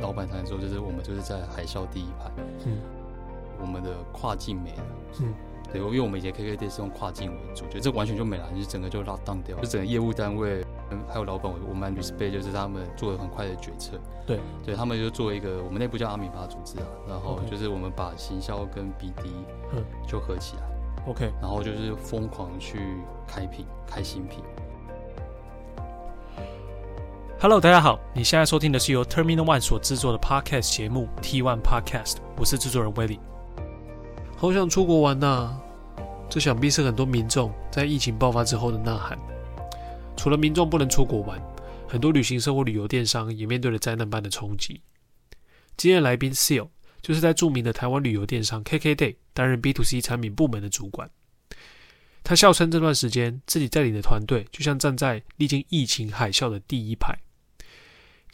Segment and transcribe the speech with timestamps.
[0.00, 2.30] 老板谈说，就是我们就是在海啸第一排，
[2.66, 2.78] 嗯，
[3.60, 4.84] 我们的跨境没了，
[5.20, 5.34] 嗯，
[5.72, 10.64] 对，因为我们以前 KKday 是用跨境为主，就这完全就没了，就是整个就 lock down 掉，就整个业务单位。
[11.08, 13.98] 还有老板，我们 respect 就是他们做了很快的决策。
[14.24, 16.86] 对，对他们就做一个，我们内部叫阿米巴组织啊。
[17.08, 19.26] 然后就是我们把行销跟 BD
[19.72, 20.62] 嗯就合起来。
[21.08, 22.78] OK，然后就是疯狂去
[23.26, 24.44] 开品、开新品。
[27.44, 33.18] Hello，大家好，你现在收听的是由 Terminal One 所制作的 Podcast 节目 T One Podcast，我是制作人 Willie。
[34.34, 35.54] 好想出国玩呐、
[36.30, 39.18] 这想必是很多民众在疫情爆发之后的呐喊。
[40.16, 41.38] 除了民众不能出国玩，
[41.86, 44.80] 很多旅行社或旅游电商也面对了灾难般的冲击。
[45.76, 46.70] 今天的来宾 Seal
[47.02, 51.10] 就是在著名的台湾旅游电商 KKday 担任 B to C 产品部门的主管。
[52.22, 57.14] 他笑称这段时间自己带领的团队就像站在历经疫情海啸的第一排。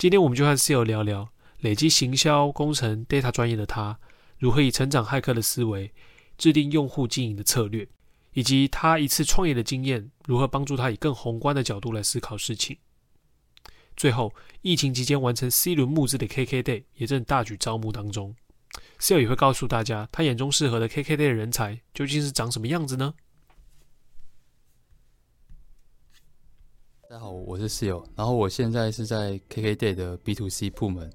[0.01, 1.29] 今天我们就和室友聊聊
[1.59, 3.99] 累积行销、工程、data 专业的他，
[4.39, 5.93] 如何以成长骇客的思维
[6.39, 7.87] 制定用户经营的策略。
[8.33, 12.79] 以及他一次创业的经验，如何帮助他以更宏观的角度来思考事情。
[13.95, 18.35] 最后，疫情期间完成 C 轮募资的 KKday 也正大举招募当中。
[18.99, 23.13] 室友也会告诉大家，他眼中适合的 KKday 的人才究竟是长什么样子呢？
[27.11, 31.11] 大家好，我是 Seal，然后我现在是在 KKday 的 B to C 部门，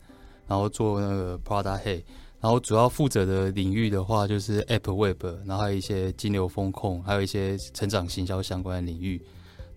[0.46, 2.04] 然后做那个 Product Head。
[2.42, 9.22] 然后主要负责的领域的话，就是 App Web，然后还有一些金流风控，还有一些成长行销相关的领域。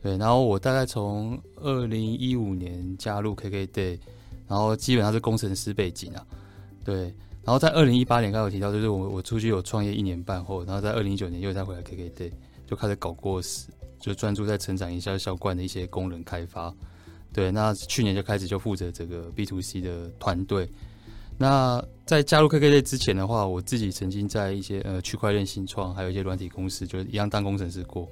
[0.03, 4.01] 对，然后我大概从二零一五年加入 KKday，
[4.49, 6.27] 然后基本上是工程师背景啊。
[6.85, 7.03] 对，
[7.45, 12.33] 然后在二零一八年刚有提到，就是我我出去有创业一年半后，然后在二零一九年又再回来 KKday，
[12.67, 16.75] 就开始搞过时，就专注在成长营销相关的一些功能开发。
[17.33, 20.69] 对，那去年就开始就负责这个 B to C 的团队。
[21.37, 28.09] 那在加入 KKZ 之前的话，我自己曾经在一些呃区块链新创，还有一些软体公司，就是一样当工程师过。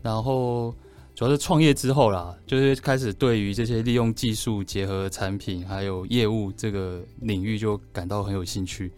[0.00, 0.72] 然后
[1.14, 8.92] 主要是创业之后啦，就是开始对于这些利用技术结合产品还有业务这个领域就感到很有兴趣，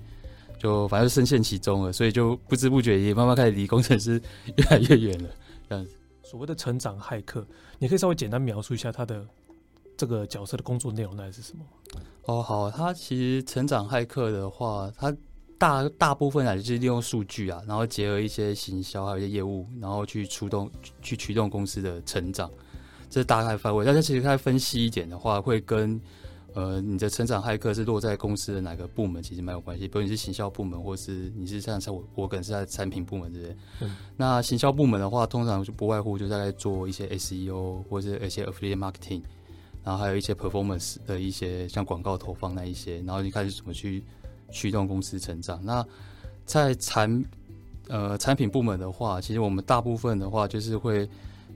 [0.59, 4.21] 就反正深陷其中了，所以就不知不觉也慢慢开始离工程师
[4.57, 5.31] 越来越远了。
[5.67, 5.95] 这样子，
[6.31, 7.45] 所谓的成长骇客，
[7.81, 9.27] 你可以稍微简单描述一下他的
[9.97, 11.65] 这个角色的工作内容那是什么？
[12.27, 15.13] 哦，好，他其实成长骇客的话，他
[15.59, 20.71] 大大部分还是利用数据啊，然后结合一些行销还有一些业务，然后去出动
[21.03, 22.49] 去驱动公司的成长，
[23.11, 23.85] 这是大概范围。
[23.85, 26.01] 但是其实他分析一点的话，会跟
[26.55, 29.87] 呃你的成长骇客是落在公司的哪个部门，其实蛮有关系。
[29.89, 33.57] 比如你是行销部门，或是你是像像我我可能是在产品部门这边。
[33.81, 33.97] 嗯。
[34.17, 39.23] 那行销部门的话，通常就不外乎就大概做一些 SEO 或者一些 Affiliate Marketing。
[39.83, 44.05] 然后还有一些 performance 的一些像广告投放那一些，然后你开始怎么去
[44.51, 45.59] 驱动公司成长。
[45.65, 45.83] 那
[46.45, 47.25] 在产
[47.89, 51.09] 呃产品部门的话，其实我们大部分的话就是会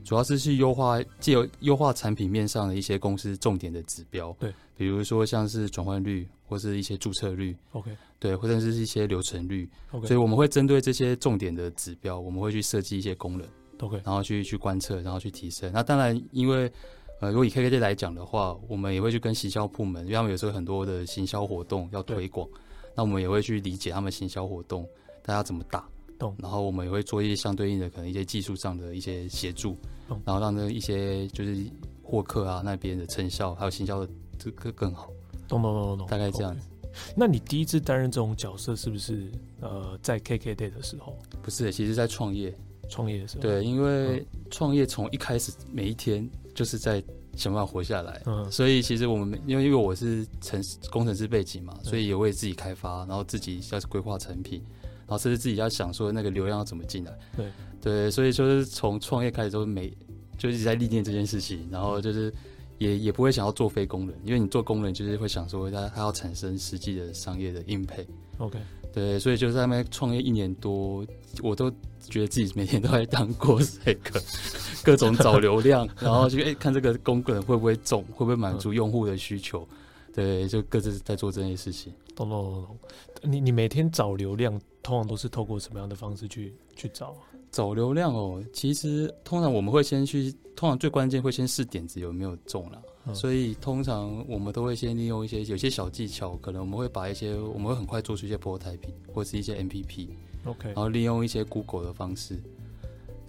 [0.05, 4.33] 主要是去优化，借由优化产品面上的一些公司重点的指标。
[4.39, 7.57] 对，比如说像是转换率或是一些注册率。
[7.71, 9.67] OK，对，或者是一些流程率。
[9.91, 13.47] OK，所以我们会针对这些重点的指标，我们会去设计一些功能。
[13.79, 15.71] OK，然后去去观测，然后去提升。
[15.73, 16.71] 那当然因为
[17.19, 22.47] 呃，如果以 KKday 来讲的话，我们也会去跟行销部门，因为他们有时候很多的行销活动要推广，
[22.93, 24.87] 那我们也会去理解他们行销活动
[25.23, 25.87] 大家怎么打，
[26.17, 26.35] 懂。
[26.39, 29.77] 然后我们也会做一些相对应的可能一些技术上的一些协助，
[30.07, 30.21] 懂。
[30.25, 31.65] 然后让那一些就是
[32.03, 35.09] 获客啊那边的成效还有行销的这个更好，
[35.47, 36.67] 懂懂懂懂懂，大概这样子。
[36.67, 37.13] Okay.
[37.15, 39.31] 那你第一次担任这种角色是不是
[39.61, 41.17] 呃在 KKday 的时候？
[41.41, 42.53] 不是，其实在创业，
[42.89, 43.41] 创业的时候。
[43.41, 46.29] 对，因为创业从一开始每一天。
[46.55, 47.03] 就是在
[47.35, 54.63] 想办法活下来，嗯，所以其实我们因为因为我是程工程师背景嘛，所以也为自己开发，然后自己要规划产品，
[55.07, 57.45] 然后甚至自己要想说那个流量要怎么进来，对
[57.81, 59.95] 对，所以就是从创业开始都每
[60.37, 62.33] 就一直在历练这件事情，然后就是
[62.77, 68.59] 也也不会想要做非功能，因为你做功能就是会想说它它要产生实际的商业的 impact，OK。
[68.93, 71.05] 对，所以就在那边创业一年多，
[71.43, 71.69] 我都
[71.99, 74.23] 觉得自己每天都在当过这个，
[74.85, 79.67] 各种找流量，然后就哎看这个功能会不会中，会不会满足用户的需求，
[80.13, 81.91] 对，就各自在做这些事情。
[82.15, 82.77] 懂懂懂懂。
[83.23, 87.15] 你你每天找流量，通常都是透过什么样的方式去去找？
[87.51, 92.81] 找流量哦，其实通常我们会先去，通常最关键会先试点子有没有中了。
[93.13, 98.79] 所以通常我们都会先利用一些有些小技巧，可能我们会把一些我们会很快做出一些 prototype
[99.13, 102.41] 或是一些 MPP，OK，然后利用一些 Google 的方式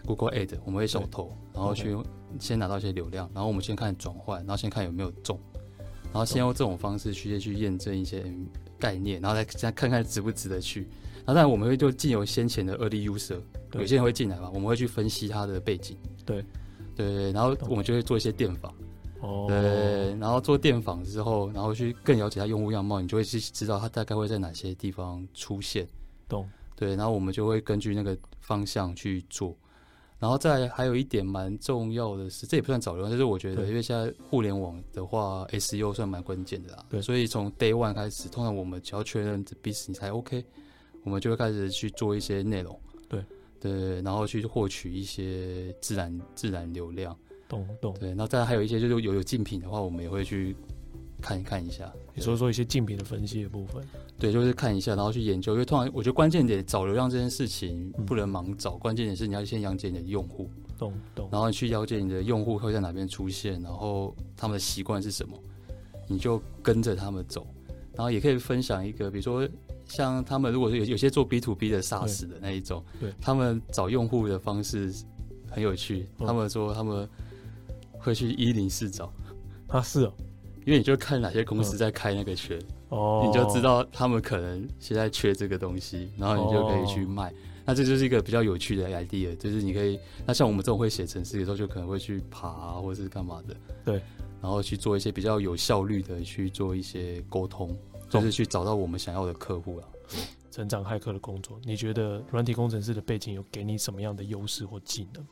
[0.07, 1.95] ，Google Ad 我们会手投，然后去
[2.41, 5.39] 先拿到一些流量，然后我们先看转换，然后先看有没有中，
[6.05, 8.25] 然后先用这种方式去去验证一些
[8.79, 10.83] 概念，然后再再看看值不值得去。
[11.25, 13.39] 然后当然我们会就进有先前的 early user，
[13.73, 15.97] 有些人会进来嘛，我们会去分析他的背景。
[16.25, 16.45] 对
[16.95, 18.73] 对对，然后我们就会做一些电访。
[19.21, 25.87] 哦，对，然后做电访之后，然后去更了解他用户样貌，你就会去知道他大概会在哪些地方出现。
[26.29, 26.49] 懂。
[26.77, 29.57] 对，然后我们就会根据那个方向去做。
[30.19, 36.85] 然后再还有一点蛮重要的是，这也不算早流量，就是我觉得，因为现在互联网的话，SEO 算蛮关键的啦。
[36.89, 40.45] 对，所以从 Day One 开始，通常我们只要确认这 business 才 OK，
[41.05, 42.79] 我们就会开始去做一些内容。
[43.09, 43.25] 对
[43.61, 47.17] 对，然后去获取一些自然自然流量。
[47.49, 47.95] 懂懂。
[48.01, 50.57] 对，然后再还有一些就是有有竞品的话，我们也会去。
[51.19, 53.83] 看一看一下，你说说一些竞品的分析的部分，
[54.19, 55.53] 对，就是看一下，然后去研究。
[55.53, 65.37] 因为通常我觉得关键点找流量这件事情不能盲找，嗯、关键点是你要先了解你的用户，懂懂，然后去了解你的用户会在哪边出现，然后他们的习惯是什么，
[66.09, 67.47] 你就跟着他们走。
[67.95, 69.49] 然后也可以分享一个，比如说
[69.87, 74.93] 像他们如果是有有些做 B to B 的 SaaS 的那一种，对，他们找用户的方式
[75.51, 76.07] 很有趣。
[76.19, 77.09] 他们说他们
[77.99, 79.13] 会去一零四找，
[79.69, 80.13] 啊是哦。
[80.67, 87.33] 因为你就看哪些公司在开那个缺，哦，你就知道他们可能现在缺这个东西，然后你就可以去卖。
[87.65, 93.95] 那这就是一个比较有趣的 idea，就是你可以，那像我们这种会写程式的时候，就可能会去爬啊，或者是干嘛的，对，
[94.41, 97.77] 然后去做一些比较有效率的去做一些沟通，
[98.09, 99.89] 就是去找到我们想要的客户啊。
[100.53, 105.29] 成长骇客的工作，你觉得软体工程师的背景有给你什么样的优势或技能吗？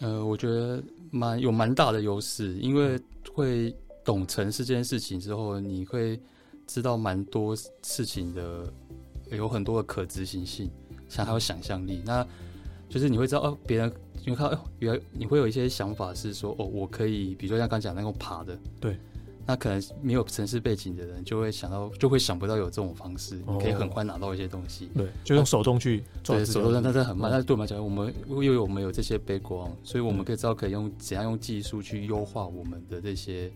[0.00, 0.82] 呃，我觉得
[1.12, 3.00] 蛮有蛮大的优势，因为
[3.32, 3.72] 会。
[4.04, 6.20] 懂程式这件事情之后，你会
[6.72, 8.72] 知道蛮多事情的，
[9.30, 10.70] 有很多的可执行性，
[11.06, 12.00] 像还有想象力。
[12.02, 12.26] 那
[12.88, 13.92] 就是你会知道哦，别人
[14.24, 18.96] 因为看哦，原来你会有一些想法是说哦，我可以，比如说像刚讲那种爬的，对，
[19.46, 24.88] 那可能没有城市背景的人就会想到，就会想不到有这种方式，哦、你可以很快拿到一些东西。
[24.94, 27.30] 对，就用手动去做，对，手动但但是很慢。
[27.30, 33.52] 嗯、但是对我们来讲，我们因为我们有这些 background，所以我们可以知道可以用怎样用技术去优化我们的这些。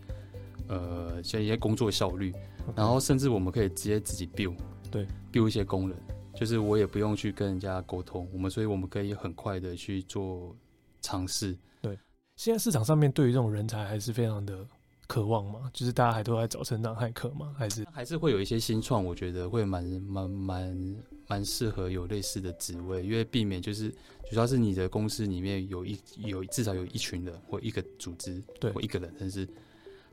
[0.68, 2.32] 呃，像一些工作效率.
[2.74, 4.56] 然后甚至我们可以直接自己 build，
[4.90, 5.96] 对，build 一些功能，
[6.34, 10.52] 就是我也不用去跟人家沟通，我们所以我们可以很快的去做
[11.00, 11.56] 尝试。
[11.80, 11.96] 对，
[12.34, 14.66] 现在市场上面对于这种人才还是非常的
[15.06, 20.96] 渴望嘛，就是大家还都在找成长骇客嘛，还是还是会有一些新创，我觉得会蛮蛮蛮
[21.28, 23.90] 蛮适合有类似的职位，因为避免就是
[24.28, 29.48] 主要是你的公司里面有一有至少有一群人或一个组织，对，或一个人，甚至。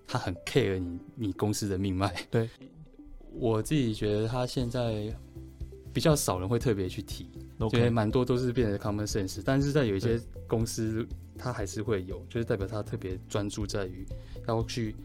[0.08, 2.50] 他很 care 你你公司的命脉，对，
[3.32, 5.14] 我自己觉得他现在
[5.92, 7.28] 比较少人会特别去提，
[7.72, 11.08] 因为蛮多都是变成 common sense，但是在有一些公司，
[11.38, 14.06] 他还是会有，就是代表他特别专注在于
[14.48, 14.96] 要去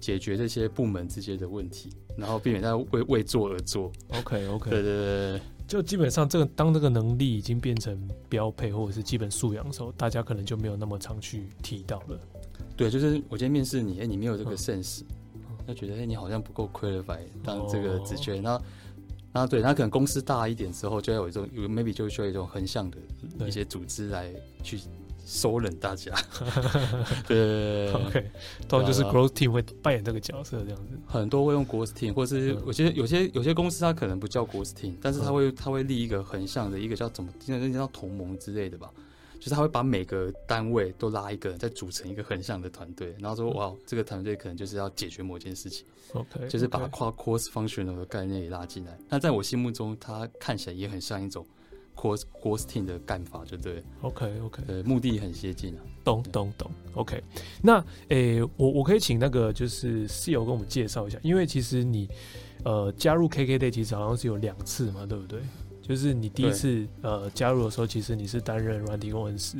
[0.00, 3.92] 解决这些部门之间的问题，然后避免他为为做而做。
[4.10, 12.20] OK OK，对对对，就基本上这个当这个能力已经变成标配或者是基本素养的时候，大家可能就没有那么常去提到了。
[12.82, 15.02] 对，就是我今天面试你，哎，你没有这个 sense，
[15.64, 18.64] 他、嗯、觉得哎，你好像不够 qualified 当这个职缺，然后，
[19.32, 22.98] 然后对，他可能公司大一点之后，就要有一种有 maybe 就需要一种横向的
[23.46, 24.34] 一些组织来
[24.64, 24.80] 去
[25.24, 26.12] 收拢大家。
[27.28, 28.30] 对，OK，
[28.66, 30.98] 当然就是 growth team 会扮演这个角色，这样子。
[31.06, 38.90] 很多会用 growth team，或是我觉得有些有些公司它可能不叫 growth team，但是它会它会立一个横向的一个叫怎么，应该叫同盟之类的吧。
[39.42, 48.96] 就是他会把每个单位都拉一个人，再组成一个横向的团队，然后说哇，这个团队可能就是要解决某件事情，OK，就是把跨 cross functional 的概念也拉进来。
[49.08, 51.44] 那在我心目中，它看起来也很像一种
[51.96, 57.20] cross cross team 的干法，就对，OK OK，呃，目的很接近啊，懂懂懂，OK。
[57.60, 62.08] 那诶、欸，我我可以请那个就是室友跟我们介绍一下，因为其实你
[62.64, 65.40] 呃加入 KKday 其实好像是有两次嘛，对不对？
[65.82, 69.58] 就是你第一次呃加入的时候，其实你是担任软体工程师，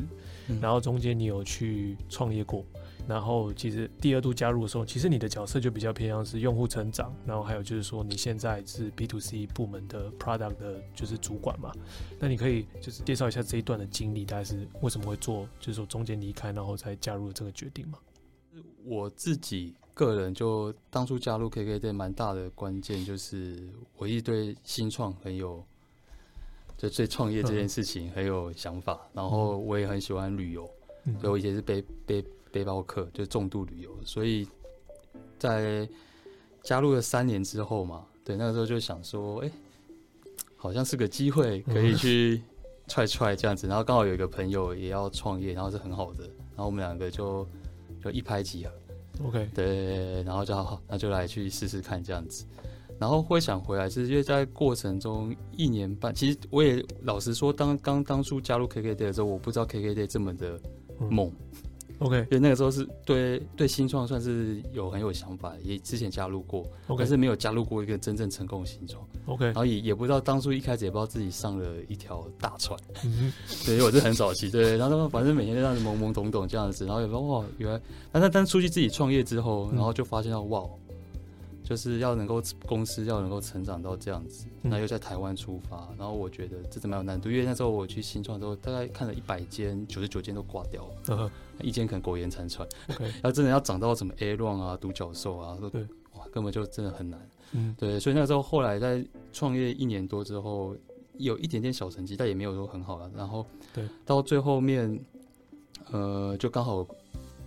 [0.48, 2.64] 嗯、然后中间你有去创业过，
[3.08, 11.72] 然后其实第二度加入的时候，其实你的角色就比较偏向是用户成长，然后还有就是说你现在是 B to C 部门的 product 的就是主管嘛，
[12.20, 17.98] 那你可以就是介绍一下这一段的经历，大概是为什么会做，就是说中间离开然后才加入这个决定吗？
[18.84, 25.64] 我自己个人就当初加入 KKday 蛮大的关键就是我一直对新创很有。
[26.76, 30.68] 就对创业这件事情很有想法，嗯、然后我也很喜欢旅游，
[31.04, 33.96] 嗯、所以我以前是背背背包客，就重度旅游。
[34.04, 34.48] 所以
[35.38, 35.88] 在
[36.62, 39.52] 加入了三年之后嘛，对，那个时候就想说，哎、欸，
[40.56, 42.42] 好像是个机会，可以去
[42.88, 43.66] 踹踹这样子。
[43.66, 47.46] 然后刚好有一个朋友也要创业，然后是很好的，然后我们两个就
[48.02, 48.72] 就一拍即合
[49.24, 52.44] ，OK，对，然后就好，那就来去试试看这样子。
[52.98, 60.60] 然后会想回来，是因为在过程中一年半，其实我也老实说，当刚当初加入 KKday 的时候，我不知道 KKday 这么的
[61.10, 61.28] 猛。
[61.28, 61.32] 嗯
[61.98, 66.96] OK，因为那个时候是对对新创算是有很有想法，也之前加入过，okay.
[66.98, 69.06] 但是没有加入过一个真正成功的新创。
[69.26, 72.76] OK，然后也也不知道当初一开始也不知道自己上了一条大船。
[73.04, 73.32] 嗯
[73.64, 77.80] 对，因为我是很早期，对，然后反正每天都这样子懵懵懂懂这样子，然后也说哇，原来，
[78.10, 80.68] 但是但出去自己创业之后，然后就发现到哇。
[81.72, 87.30] 就是要能够公司要能够成长到这样子，那又在台湾出发，然后我觉得这怎么有难度？
[87.30, 92.68] 因为那时候我去新创之后，大概看了一百间，九十九间都挂掉了，一间可能苟延残喘。
[93.24, 95.80] 要 真的要涨到什么 A 轮啊、独角兽啊，都对，
[96.12, 97.18] 哇，根本就真的很难。
[97.52, 99.02] 嗯，对，所以那时候后来在
[99.32, 100.76] 创业一年多之后，
[101.16, 103.10] 有一点点小成绩，但也没有说很好了。
[103.16, 105.02] 然后对，到最后面，
[105.90, 106.86] 呃，就刚好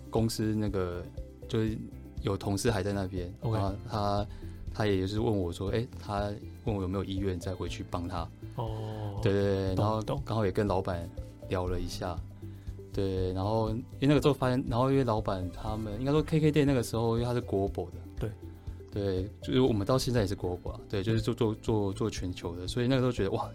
[0.09, 1.05] 公司那个
[1.47, 1.77] 就是。
[2.25, 4.27] 有同事还在那边.然后他
[4.73, 6.29] 他也就是问我说：“哎、欸，他
[6.65, 8.27] 问我有没有意愿再回去帮他？”
[8.57, 11.09] 哦、oh，对对对，然后刚好也跟老板
[11.47, 12.19] 聊了一下，
[12.91, 18.31] 对，然后因为那个时候发现，然后因为老板他们应该说 KKday 那个时候，因为他是 global 的，对
[18.91, 23.49] 对，就是我们到现在也是 global 啊，对，就是做做做做全球的，所以那个时候觉得哇，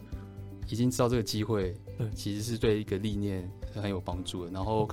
[0.69, 4.50] 已经知道这个机会，对，其实是对一个历练很有帮助的。
[4.50, 4.89] 然后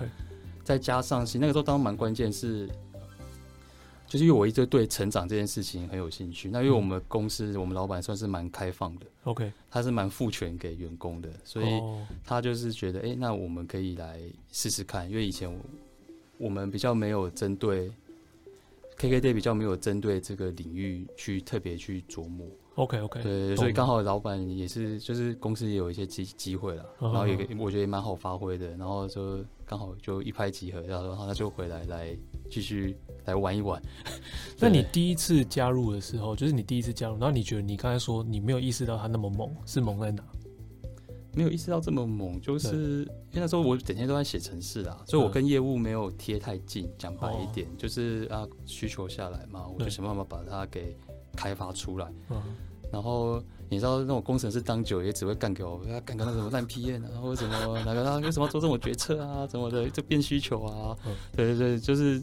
[0.63, 2.69] 再加上，其实那个时候当然蛮关键是。
[4.07, 11.65] 就是因为我一直对成长这件事情很有兴趣，那因为我们公司、嗯、我们老板算是蛮开放的，OK，他是蛮赋权给员工的，所以
[12.23, 15.59] 他就是觉得，哎、欸，那我们可以来试试看，因为以前我，
[16.37, 17.91] 我们比较没有针对
[18.97, 32.15] KKday 比较没有针对这个领域去特别去琢磨，OK OK，对，所以刚好老板也是，就是公司也有一些机机会了，然后也我觉得也蛮好发挥的，然后就刚好就一拍即合，然后他就回来来
[32.49, 32.95] 继续。
[33.27, 33.81] 来玩一玩。
[34.60, 40.24] 那你第一次加入的时候，就是你第一次加入，然后你觉得你刚才说你没有意识到他那么猛，是猛在哪？
[41.34, 46.89] 没有意识到这么猛，就是因为那时候我整天都在写程式啊，所以我跟业务没有贴太近。
[46.98, 50.98] 讲白一点，就是啊，需求下来嘛，我就想办法把它给
[51.36, 52.12] 开发出来。
[52.91, 60.98] 然后你知道那种工程师当久也只会干给我，干个那什么烂 PM 啊，或者什么哪个他为什么要做这种决策啊，怎么的就变需求啊？
[61.36, 62.19] 对对对，就是。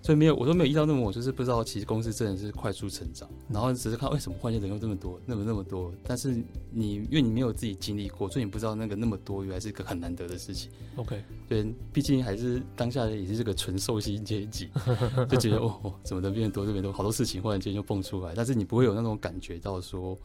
[0.00, 5.92] 所以没有，我都没有遇到那么，我就是不知道，其实公司真的是快速成长，然后只是看为什么换届人又这么多，那么那么多。
[6.04, 6.40] 但是
[6.70, 10.70] 你因为你没有自己经历过，所以你不知道那个那么多原来 是一个很难得的事情。
[10.96, 14.70] OK，对，毕竟还是当下也是这个纯受薪阶级，
[15.28, 20.16] 就觉得哦，怎么的变多，这边多好多事情忽然间就蹦出来，但是你不会有那种感觉到说，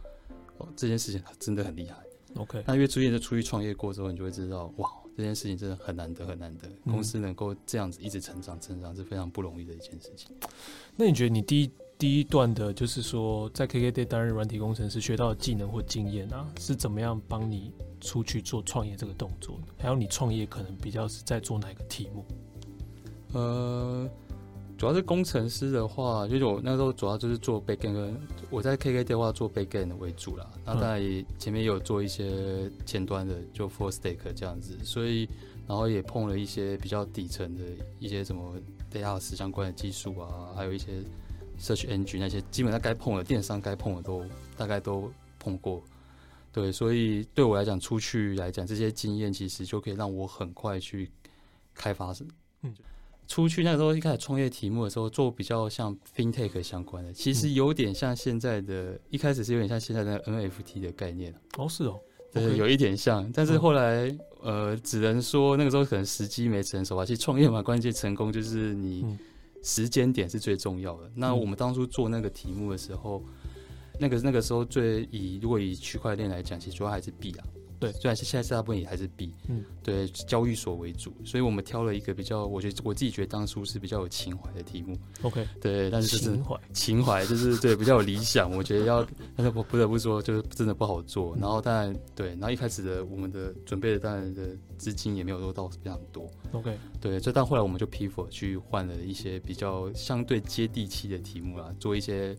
[0.59, 1.97] 哦，这件事情真的很厉害。
[2.35, 4.89] OK，那因为出现在出去创业过之后，你就会知道哇。
[5.15, 6.67] 这件事情真的很难得，很难得。
[6.85, 10.35] 公司能够这样子一直成长、成长是非常不容易的一件事情。
[10.95, 19.59] 那你觉得你第一第一段的，就是说在 KKday 担任软体工程师学到的技能或经验啊，是怎么样帮你出去做创业这个动作？
[19.77, 22.25] 还有你创业可能比较是在做哪个题目？
[23.33, 24.09] 呃。
[24.83, 28.17] 主要是工程师的话，就是我那时候主要就是做 backend，
[28.49, 30.45] 我在 KKday 的话做 backend 为主啦。
[30.65, 34.77] 那当然前面也有做一些前端的，就 full stack 这样子。
[34.83, 35.25] 所以
[35.65, 37.63] 然后也碰了一些比较底层的
[37.97, 38.57] 一些什么
[38.91, 41.01] data 相关的技术啊，还有一些
[41.57, 44.25] search engine 那些，基本上该碰的电商该碰的都
[44.57, 45.09] 大概都
[45.39, 45.81] 碰过。
[46.51, 51.09] 对，所以对我来讲，出去来讲这些经验，其实就可以让我很快去
[51.73, 52.13] 开发。
[52.63, 52.75] 嗯。
[53.27, 61.99] 出去那时候一开始创业题目的时候，做比较像 FinTech 相关的，其实有点像现在的，一开始是有点像现在的 NFT 的概念哦，是哦，
[62.31, 67.05] 对.有一点像，但是后来呃，只能说那个时候可能时机没成熟吧。
[67.05, 69.05] 其实创业嘛，关键成功就是你
[69.63, 71.09] 时间点是最重要的。
[71.15, 73.23] 那我们当初做那个题目的时候，
[73.99, 77.45] 那个那个时候最以如果以区块链来讲，其实主要还是币啊。
[77.83, 84.97] 对，虽然是现在大部分也还是 B，，嗯，对，交易所为主，所以我们挑了一个比较，我觉得我自己觉得当初是比较有情怀的题目。
[85.21, 91.35] OK，对，但是就是情怀，情怀就是对比较有理想，我觉得要，但是我不得不说，就是真的不好做。
[91.35, 96.31] 然后当然对，然后一开始的我们的准备的当然的资金也没有说到非常多。
[96.53, 102.33] OK，对，所以但后来我们就 pivot 去换了一些比较相对接地气的题目啦，做一些。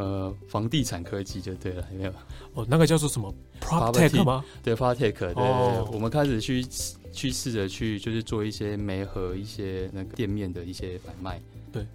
[0.00, 2.12] 呃，房地产科技就对了，有没有？
[2.54, 4.44] 哦，那个叫做什么？PropTech 吗？
[4.62, 6.64] 对，PropTech，对，对，哦，我们开始去
[7.12, 11.86] 去试着去，就是做一些媒和一些那个店面的一些买卖，对，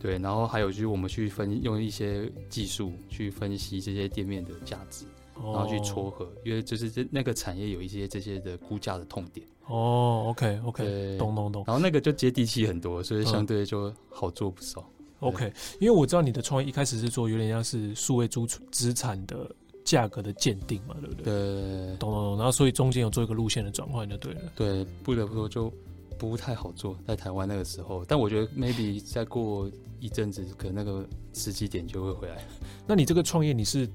[0.00, 5.04] 对，然后还有就是我们去分用一些技术去分析这些店面的价值，
[5.34, 9.46] 哦，然后去撮合，因为就是这那个产业有一些这些的估价的痛点。
[9.66, 11.62] 哦，OK OK，懂懂懂。
[11.64, 14.80] 然后那个就接地气很多，所以相对就好做不少。
[15.20, 19.48] 嗯、OK，因为我知道你的创业一开始是做有点像是数位资资产的
[19.84, 21.24] 价格的鉴定嘛，对不对？
[21.24, 22.36] 对，懂懂懂。
[22.36, 24.40] 然后所以中间有做一个路线的转换就对了。
[24.54, 25.72] 对，不得不说就
[26.18, 28.04] 不太好做，在台湾那个时候。
[28.06, 32.44] 但我觉得 maybe 再过一阵子，可能那个时机点就会回来。
[32.86, 33.88] 那你这个创业你是？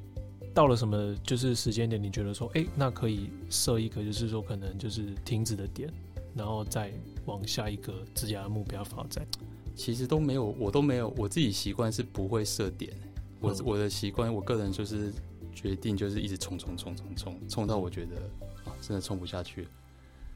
[0.54, 2.02] 到了什么就是时间点？
[2.02, 5.94] 你觉得说，哎、欸，那可以设一个，就是说可能就是停止的点，
[6.34, 6.94] 然后再
[7.26, 9.28] 往下一个自家的目标发展。
[9.76, 12.94] 其实都没有，我都没有，我自己习惯是不会设点。
[13.42, 15.14] 我、嗯、我的习惯，我个人就是
[15.56, 18.18] 决定就是一直冲冲冲冲冲冲到我觉得
[18.66, 19.70] 啊，真的冲不下去了。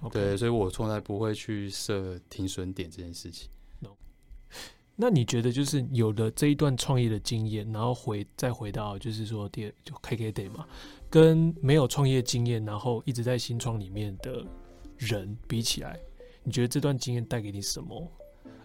[0.01, 0.11] Okay.
[0.13, 3.49] 对，所以我从来不会去设停损点这件事情。
[5.01, 10.67] 那你觉得就是有了这一段创业的经验，然后回再回到就是说第二就 KKday 嘛，
[11.09, 14.45] 跟没有创业经验，然后一直在新创里面的
[14.97, 15.97] 人比起来，
[16.43, 18.05] 你觉得这段经验带给你什么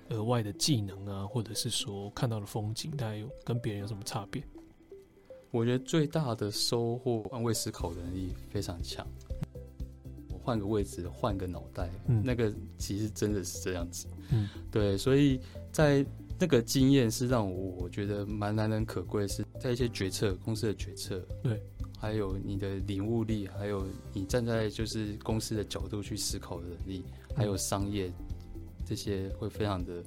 [0.09, 4.43] 额外的技能啊，或者是说看到的风景，大概有跟别人有什么差别？
[5.59, 9.07] 我觉得最大的收获，换位思考能力非常强。
[10.29, 15.41] 我换个位置，换个脑袋，嗯，那个其实真的是这样子，嗯，对，所以
[15.73, 16.05] 在。
[16.37, 21.63] 那个经验是让我觉得蛮难能可贵，是在一些决策公司的决策，对，
[21.97, 27.05] 还有你的领悟力，还有你站在就是公司的角度去思考的能力，
[27.37, 28.13] 还有商业
[28.85, 30.03] 这些会非常的，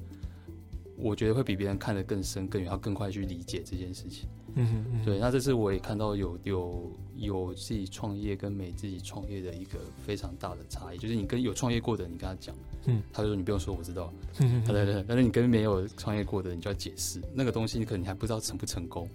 [0.97, 4.27] 我觉得会比别人看得更深更远，要更快去理解这件事情。
[4.55, 19.07] 嗯嗯，对，那这次我也看到有有有自己创业跟没自己创业的一个非常大的差异，就是你跟有创业过的，你跟他讲，嗯，他就说你不用说我知道，嗯对对，但是你跟没有创业过的，你就要解释那个东西，你可能你还不知道成不成功。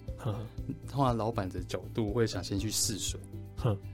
[0.88, 3.18] 通常老板的角度会想先去试水，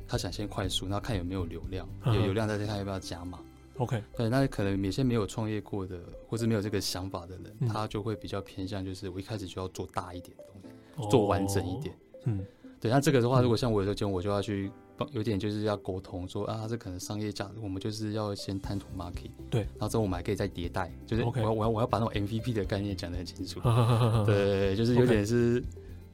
[0.07, 3.39] 他想先快速，然后看有没有流量，有流量再看要不要加码。
[3.79, 10.69] OK，对，那可能有些没有创业过的，或是没有这个想法的人，他就会比较偏向，就是我一开始就要做大一点的东西。
[11.09, 11.95] 做完整一点，
[12.25, 12.45] 嗯，
[12.81, 23.61] 对，那这个的话，如果像我有时候我就要去帮，有点就是要沟通，说啊，这可能商业价值，我们就是要先谈 to market，对，然后之后我们还可以再迭代，就是我要我要我要把那种 MVP 的概念讲得很清楚，
[24.27, 25.63] 对，就是有点是，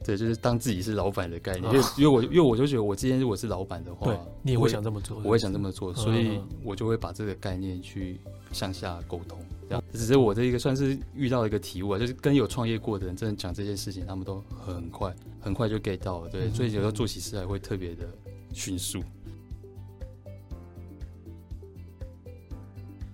[0.05, 8.19] 对，就是当自己是老板的概念，因为因为我因为我就觉得我今天如果是老板的话，你也会想这么做，我会想这么做，所以我就会把这个概念去
[8.51, 9.39] 向下沟通。
[9.67, 18.07] 这样，只是我这一个算是遇到一个体悟啊，就是跟有创业过的人，真的讲这些事情，他们都很快，很快就 get 到了，对，所以有时候做起事来会特别的
[18.53, 18.99] 迅速。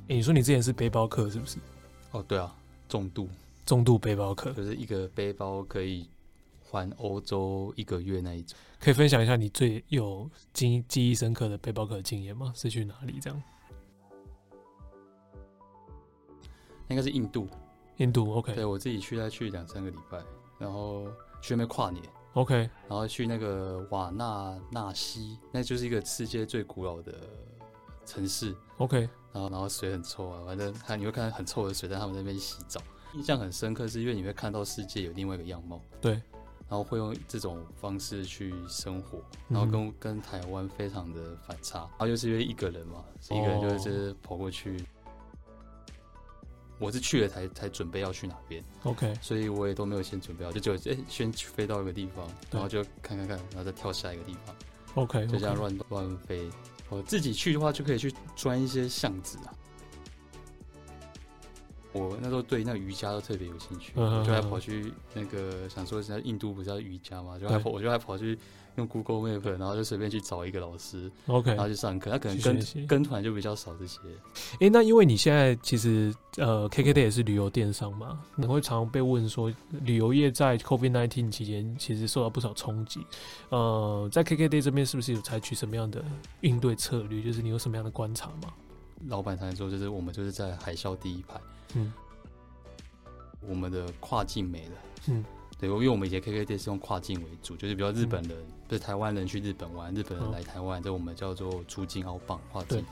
[0.09, 1.57] 欸，你说你之前是背包客是不是？
[2.11, 2.53] 哦，对啊，
[2.89, 3.29] 重度，
[3.65, 6.05] 重度背包客，就是一个背包可以
[6.71, 8.57] 环欧洲一个月那一种。
[8.79, 12.53] 可以分享一下你最有记记忆深刻的背包客的经验吗？
[12.55, 13.43] 是去哪里这样？
[16.87, 17.47] 应该是印度，
[17.97, 18.55] 印度 OK。
[18.55, 20.17] 对，我自己去，再去两三个礼拜，
[20.57, 21.05] 然后
[21.41, 22.01] 去那边跨年
[22.33, 27.13] OK，然后去那个瓦纳纳西，那就是一个世界最古老的
[28.05, 29.09] 城市 OK。
[29.33, 32.81] 然后然后水很臭啊，反正看你会看到很臭的水在他们那边洗澡，
[33.13, 36.21] 印象很深刻，是因为你会看到世界有另外一个样貌，对，
[36.71, 44.81] 然后会用这种方式去生活，然后跟、嗯、跟台湾非常的反差，然后就是因为一个人嘛，一个人就是跑过去。
[46.79, 54.55] 我是去了才才准备要去哪边，OK，所以我也都没有先准备好，就就哎、欸、先飞到一个地方，然后就看看看，然后再跳下一个地方
[54.95, 56.49] ，OK，就这样乱乱飞。
[56.87, 59.53] 我自己去的话就可以去钻一些巷子啊。
[61.93, 68.37] 我那时候对那个瑜伽都特别有兴趣，我就还跑去那个想说，现在印度不是要瑜伽嘛，就还跑我就还跑去。
[68.77, 72.09] 用 Google Map，然后就随便去找一个老师，OK，然后去上课。
[72.09, 73.99] 他可能跟跟团就比较少这些。
[74.53, 79.51] 哎、欸，那因为你现在其实呃，KKday 也是旅游电商嘛，你会常常被问说，
[79.81, 83.05] 旅游业在 COVID-19 期间其实受到不少冲击。
[83.49, 86.01] 呃，在 KKday 这边是不是有采取什么样的
[86.39, 87.21] 应对策略？
[87.21, 88.53] 就是你有什么样的观察吗？
[89.07, 91.41] 老板常说，就是我们就是在海啸第一排，
[91.75, 91.93] 嗯，
[93.41, 94.71] 我们的跨境没了，
[95.07, 95.25] 嗯。
[95.59, 98.35] 对，因为我们以前 KKday 是用跨境为主，就是比较日本人，
[98.67, 102.83] 不、嗯、是台湾人去日本玩，日本人来台湾，这、哦、我们叫做出境澳棒跨境。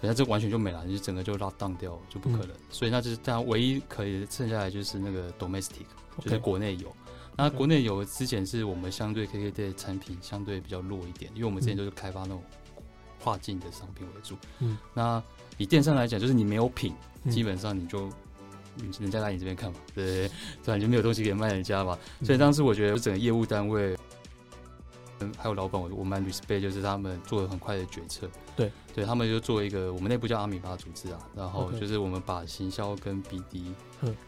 [0.00, 2.48] 等下这完全就没了，就整个就 lock down 掉，就不可能。
[2.48, 5.84] 嗯、所以那就是大家，唯一可以剩下来就是那个 domestic.
[6.22, 6.90] 就是国内有。
[7.36, 12.42] 那国内有之前是我们相对 KKday 产品相对比较弱一点，因为我们之前都是开发那种
[13.22, 14.34] 跨境的商品为主。
[14.60, 15.22] 嗯，那
[15.58, 18.10] 以电商来讲，就是你没有品，嗯、基本上你就。
[19.00, 20.28] 人家来你这边看嘛， 对，
[20.62, 21.98] 不然就没有东西可以卖人家嘛。
[22.22, 23.96] 所以当时我觉得整个业务单位
[25.20, 28.28] 嗯，还有老板，我我蛮 respect，就是他们做了很快的决策。
[28.54, 33.72] 对，对他们就做一个，我们内部叫阿米巴组织啊，然后就是我们把行销跟 BD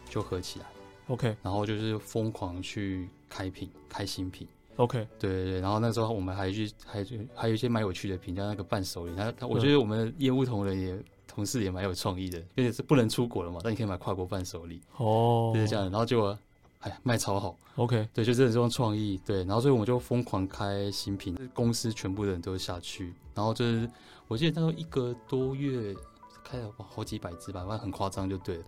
[0.09, 0.65] 就合起来
[1.09, 10.99] ，OK，然后就是疯狂去开品，开新品，OK，对对对，然后那时候我们还去还还有一些蛮有趣的评价，那个伴手礼，他他我觉得我们的业务同仁也
[11.39, 16.37] 同事也蛮有创意的，而且是不能出国了嘛，但你可以买跨国伴手礼，哦，就是这样的，然后结果。
[16.81, 23.89] 哎，卖超好，OK，对，就这种创意，对，然后所以我们就疯狂开新品，公司全部的人都下去，然后就是
[24.29, 25.93] 我记得那时候一个多月
[26.41, 28.63] 开了好几百只吧，反正很夸张就对了。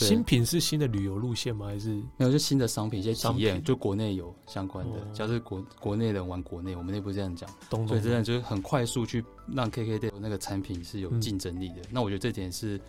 [0.00, 1.66] 对，新品是新的旅游路线吗？
[1.66, 2.32] 还是没有？
[2.32, 7.48] 就新的商品，一些体验，就国内有相关的，假如是国国内人玩国内，我们内部这样讲，
[7.86, 11.82] 所以真的就是很快速去让 KKday 那个产品是有竞争力的。
[11.82, 12.80] 嗯、那我觉得这点是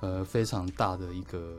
[0.00, 1.56] 呃非常大的一个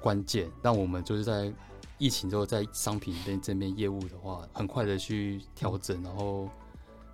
[0.00, 1.52] 关键，让我们就是在。
[1.96, 6.50] 疫情之后，在商品边这边业务的话，很快的去调整，然后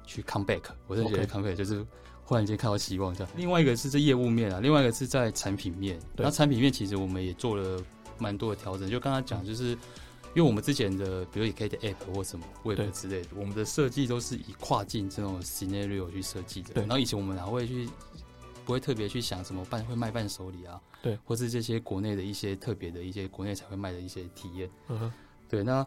[0.07, 0.62] 去 come back。
[0.87, 1.87] 我是觉得 come back 就是
[2.31, 3.33] 忽然间看到希望这样。
[3.37, 5.99] 另外一个是这业务面啊，另外一个是在产品面。
[6.14, 7.83] 那产品面其实我们也做了
[8.19, 8.88] 蛮多的调整。
[8.88, 16.73] 就刚刚讲，就是因为我们之前的，比如也可以的 app 或什么 web 之类的，我们的设计都是以跨境这种 scenario 去设计的。
[16.75, 16.83] 对。
[16.85, 17.88] 然后以前我们还会去。
[18.66, 25.12] 不会特别去想什么伴会卖伴手礼啊，对，或是这些国内的一些特别的一些国内才会卖的一些体验，嗯哼，
[25.49, 25.64] 对。
[25.64, 25.85] 那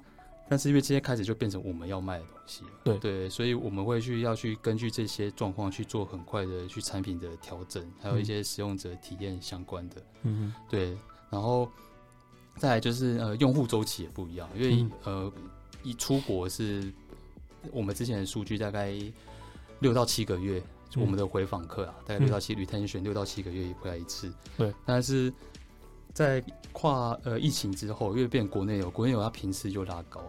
[0.50, 10.98] 但是因为这些开始就变成我们要卖的东西，对对，所以我们会去要去根据这些状况去做很快的去产品的调整，还有一些使用者体验相关的，嗯哼，对。
[11.30, 11.70] 然后
[12.58, 15.34] 再来就是呃用户周期也不一样，因为、嗯、呃
[15.82, 16.94] 一出国是
[17.72, 18.94] 我们之前的数据大概
[19.80, 20.62] 六到七个月。
[20.96, 24.32] 我们的回访客啊，大概六到七 retention 六到七个月也回来一次。
[24.56, 25.34] 对，但是
[26.14, 30.22] 在跨呃疫情之后，因为变国内有国内有，它频次就拉高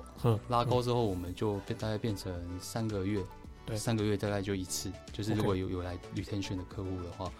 [0.49, 3.23] 拉高之后，我们就变大概变成三个月，
[3.66, 4.90] 对，三个月大概就一次。
[5.12, 7.31] 就是如果有有来 retention 的客户的话，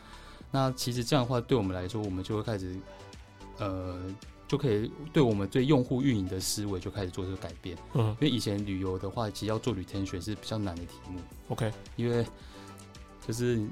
[0.51, 2.77] 那其实这样的话，对我们来说，我们就会开始
[3.59, 3.99] 呃，
[4.47, 7.77] 就可以对我们对用户运营的思维就开始做这个改变。
[7.95, 11.19] 嗯，因为以前旅游的话，其实要做 retention 是比较难的题目。
[11.49, 12.25] OK，因为
[13.27, 13.67] 就是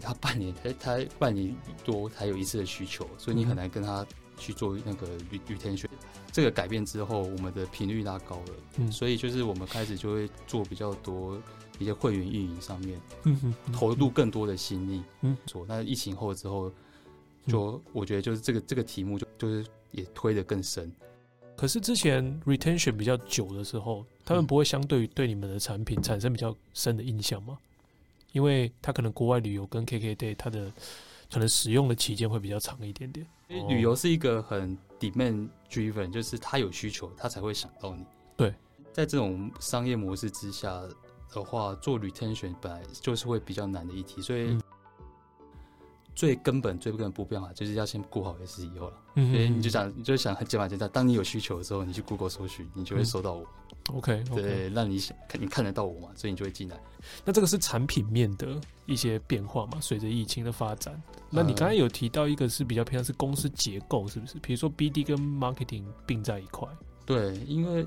[0.00, 1.54] 他半年，他他半年
[1.84, 5.06] 多才有一次的需求，所以你很难跟他去做那个
[5.48, 5.86] retention。
[6.30, 11.40] 这个改变之后，我们的频率拉高了，嗯，所以就是我们开始就会做比较多
[11.78, 15.64] 一些会员运营上面，嗯哼，投入更多的心力，嗯，做。
[15.68, 16.72] 那疫情后之后，
[17.46, 20.92] 就我觉得就是这个这个题目就就是也推得更深。
[21.56, 27.56] 可是之前 retention 比较久的时候，他们不会相对于对你们的产品产生比较深的印象吗？
[28.34, 30.70] 因为他可能国外旅游跟 KKday 他的
[31.32, 33.24] 可能使用的期间会比较长一点点。
[33.48, 38.04] 因为旅游是一个很 demand driven，就是他有需求，他才会想到你。
[38.36, 38.52] 对，
[38.92, 40.82] 在这种商业模式之下
[41.32, 44.58] 的话，做 retention 本来就是会比较难的议题，所以
[46.14, 48.92] 最根本、最根本不变化就是要先顾好 SEO 了。
[49.16, 53.42] 嗯，所以你就想，你就想很简单简单，当你有需求的时候，你去 Google 搜寻，你就会搜到我。
[53.42, 53.46] 嗯
[53.92, 54.34] OK，, okay.
[54.34, 56.80] 对，让你想看，你看得到我嘛，所以你就会进来。
[57.22, 59.78] 那这个是产品面的一些变化嘛？
[59.78, 60.98] 随着疫情的发展，
[61.28, 64.38] 那你刚才有提到一个是比较偏向是公司结构，是不是？
[64.38, 66.66] 比如说 BD 跟 Marketing 并在一块。
[67.04, 67.86] 对，因为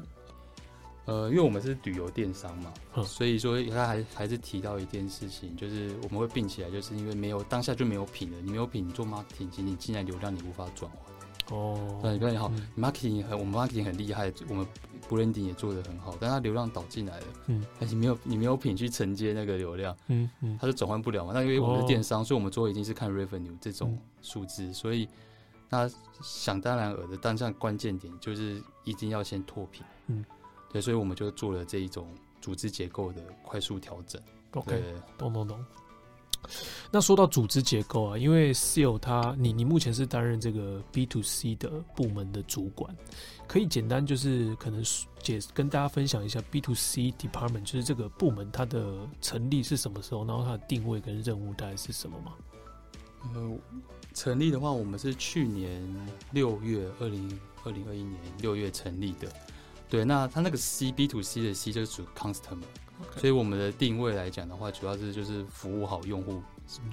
[1.07, 11.57] 呃，因为我们是旅游电商嘛，嗯、所以说他还还是提到一件事情，就是我们会并起来，就是因为没有当下就没有品了，你没有品，你做 Marketing，其实你进来流量你无法转换。
[11.57, 14.67] 哦，对，你好，marketing 很，我们 marketing 很厉害，我们
[15.07, 21.31] branding 也做得很好，但它流量导进来了，嗯，但是没有你没有品去承接那个流量，嗯嗯，它就转换不了嘛。
[21.33, 25.07] 那因为我们是电商，所以我们做一定是看 revenue 这种数字，嗯，所以
[25.69, 25.89] 那
[26.21, 30.25] 想当然尔的，但这样关键点就是一定要先脱贫，嗯，
[30.71, 32.07] 对，所以我们就做了这一种
[32.41, 34.21] 组织结构的快速调整。
[34.51, 34.81] OK，
[35.17, 35.63] 懂懂懂。
[36.91, 42.95] 那说到组织结构啊，因为 Seal 他，你你目前是担任这个 B to C 的部门的主管，
[43.47, 44.81] 可以简单就是可能
[45.21, 52.33] 解跟大家分享一下 B to C department 就是这个部门它的成立是什么时候，然后它的定位跟任务大概是什么吗？
[53.33, 53.57] 呃，
[54.13, 55.83] 成立的话，我们是去年
[56.31, 59.27] 六月二零二零二一年六月成立的。
[59.89, 62.63] 对，那它那个 C B to C 的 C 就是指 customer。
[63.15, 66.41] 所以我们的定位来讲的话，主要是就是服务好用户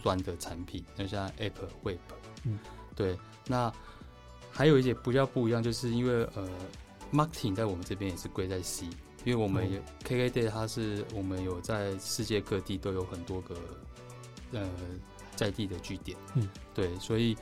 [0.02, 1.52] 端的产品，那像 App、
[1.83, 1.96] Web，
[2.44, 2.59] 嗯，
[2.94, 3.18] 对。
[3.46, 3.72] 那
[4.52, 6.46] 还有一些比较不一样，就是因为呃
[7.11, 8.85] ，Marketing 在我们这边也是归在 C，
[9.24, 13.57] 因为我们 KKday 它是我们有在世界各地都有很多个
[14.52, 14.68] 呃
[15.35, 17.35] 在地的据点，嗯，对，所以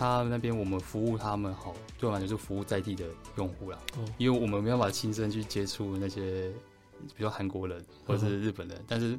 [0.00, 3.04] 他那边我们服务他们好，对嘛，就是服务在地的
[3.36, 6.52] 用户啦，哦，因为我们没有办法亲身去接触那些。
[7.16, 9.18] 比如韩国人或者是日本人，嗯、但是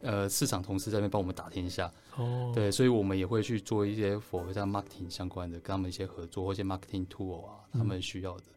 [0.00, 8.44] 呃市场同事在那边帮我们打天下哦，对，所以我们也会去做一些符合像 marketing 相关的，跟他们一些合作或一些 marketing tool 啊，他们需要的。
[8.46, 8.54] 嗯、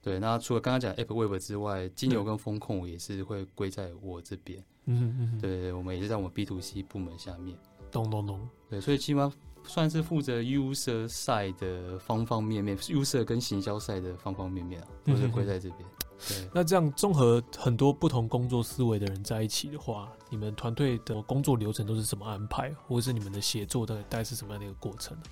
[0.00, 4.64] 对，那除了刚刚讲 app web 之外，金牛跟风控也是会归在我这边。
[4.86, 7.54] 嗯嗯，对，我们也是在我们 B to C 部门下面。
[7.92, 15.80] 咚咚咚，对，所以基本上算是负责 user side 的方方面面，user 跟行销 side 的方方面面啊，都是归在这边。
[16.28, 25.22] 对，那这样综合很多不同工作思维的人在一起的话，你们团队的工作流程都是怎么安排，或者是你们的协作大概是什么样的一个过程呢？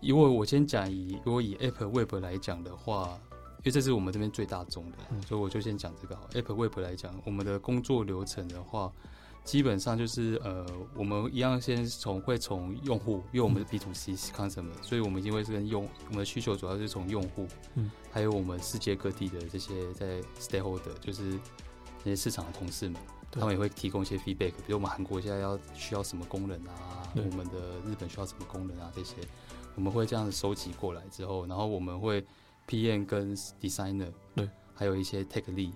[0.00, 3.18] 因为我先讲以如果以 App Web 来讲的话，
[3.58, 6.28] 因为这是我们这边最大众的，嗯、所以我就先讲这个好。
[6.32, 8.92] App Web 来讲，我们的工作流程的话。
[9.48, 10.62] 基本上就是呃，
[10.94, 21.40] 我们一样先从会从用户，因为我们是 B to C customer，所以我们一定会是跟用我们的需求主要是从用户，嗯，还有我们世界各地的这些在 stakeholder，就是
[22.04, 29.14] 那些市场的同事们，他们也会提供一些 feedback，比如我们韩国现在要需要什么功能啊，我们的日本需要什么功能啊，这些
[29.76, 32.22] 我们会这样子收集过来之后，然后我们会
[32.68, 35.72] PM 跟 designer，对，还有一些 tech lead。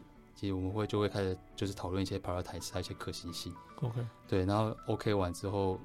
[0.51, 3.55] 我们会就会开始就是讨论一些 prioritize 还有一些可行性。
[3.83, 5.79] OK，对，然后 OK 完之后，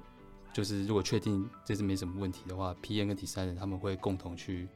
[0.52, 4.66] 就是如果确定这是没什么问题的话，PN 跟 designer 他们会共同去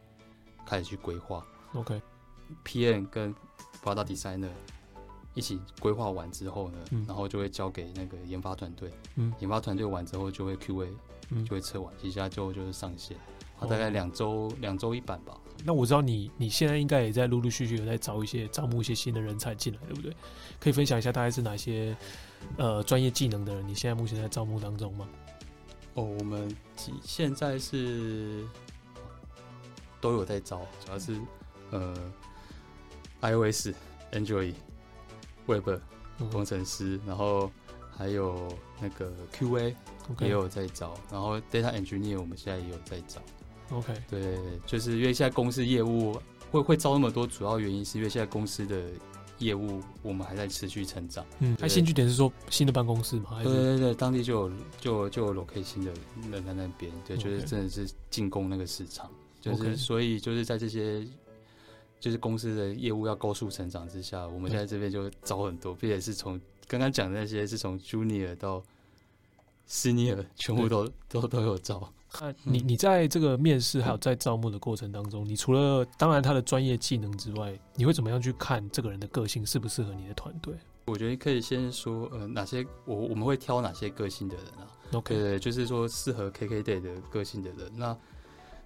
[0.67, 1.45] 开始去规划。
[1.73, 3.35] OK，PM 跟
[3.83, 4.51] product designer
[5.35, 8.93] 一起规划完之后呢，嗯、然后就会交给那个研发团队。
[9.17, 10.89] 嗯，研发团队完之后就会 QA，
[11.45, 13.17] 就会测完，接下来就就是上线。
[13.61, 15.39] 大概两周两周一版吧。
[15.65, 20.15] 那我知道你你现在应该也在陆陆续续有在招一些招募一些新的人才进来，对不对？
[20.61, 21.97] 可以分享一下大概是哪些
[22.57, 23.67] 呃专业技能的人？
[23.67, 25.09] 你现在目前在招募当中吗？
[25.95, 26.55] 哦，我们
[27.05, 28.45] 现在是
[30.01, 31.21] 都有在招，主要是
[31.71, 31.95] 呃
[33.21, 33.69] iOS、
[34.13, 34.55] Android、
[35.47, 35.69] Web
[36.31, 37.51] 工程师，然后
[37.97, 38.49] 还有
[38.81, 39.75] 那个 QA
[40.21, 43.21] 也有在招然后 Data Engineer 我们现在也有在招。
[43.73, 48.83] OK，对，就是因为现在公司业务会会招那么多，主要原因是因为现在公司的
[49.39, 51.25] 业务我们还在持续成长。
[51.41, 53.41] 嗯，它新据点是说新的办公室吗？
[53.43, 55.93] 对对对，当地就有就就有 location 新的
[56.31, 61.05] 人在那边，对，就是真的是进攻那个市场.就是所以就是在这些
[61.99, 68.63] 就是公司的业务要高速成长之下，我们现在这边就招很多，并且是从刚刚讲的那些是从 junior 到
[69.69, 71.93] senior 全部都都都有招。
[72.21, 80.55] 那你你在这个面试还有在招募的过程当中，你除了当然他的专业技能之外，你会怎么样去看这个人的个性适不适合你的团队？
[80.87, 87.71] 我觉得可以先说，呃，哪些我我们会挑哪些个性的人啊？OK，对，就是说适合 KKday 的个性的人。
[87.77, 87.97] 那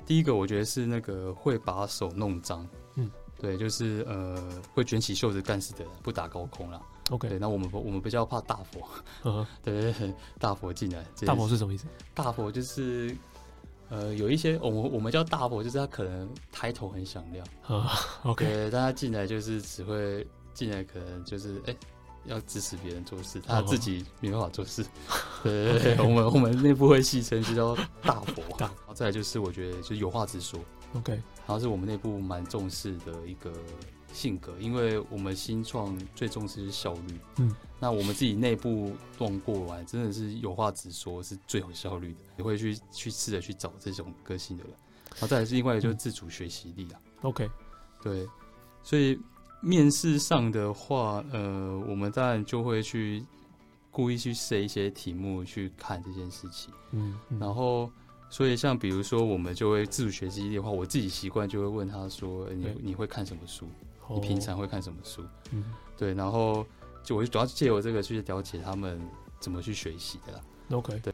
[0.07, 4.43] 第一个我觉得是那个会把手弄脏，嗯，对，就是呃
[4.75, 6.81] 会卷起袖子干事的人，不打高空啦。
[7.11, 8.89] OK，对，那我们我们比较怕大佛，
[9.25, 9.95] 嗯，对，
[10.41, 11.87] 大佛进来，大佛是什么意思？
[12.15, 13.15] 大佛就是。
[13.89, 17.47] 呃，有一些我们我们叫大伯，就是他可能抬头很响亮
[18.25, 21.77] ，OK，对，但他进来就是只会进来，可能就是哎、欸，
[22.25, 24.85] 要支持别人做事，他自己没办法做事。
[25.45, 28.43] 对对对，我们我们内部会戏称就叫大佛。
[28.59, 30.59] 然后再来就是我觉得就是有话直说
[30.95, 33.53] ，OK，然后是我们内部蛮重视的一个。
[34.17, 37.21] 性格，因为我们新创最重视是效率。
[37.37, 42.21] 嗯，那我们自己内部动过完，真的是有话直说，是最有效率的。
[42.39, 44.73] 你会去去试着去找这种个性的人。
[45.11, 47.01] 然后再来是另外一个就是自主学习力啊。
[47.21, 47.49] OK，
[48.03, 48.27] 对，
[48.83, 49.19] 所以
[49.61, 53.23] 面试上的话，呃，我们当然就会去
[53.91, 56.73] 故意去设一些题目去看这件事情。
[56.93, 57.91] 嗯，嗯，然后
[58.31, 63.67] 所以像比如说我们就会自主学习力的话，我自己习惯就会问他说：“你你会看什么书？”
[64.09, 65.23] 你平常会看什么书？
[65.53, 65.65] 嗯，
[65.97, 66.65] 对，然后
[67.03, 69.01] 就我就主要借由这个去了解他们
[69.41, 70.41] 怎么去学习的啦。
[70.71, 71.13] OK，对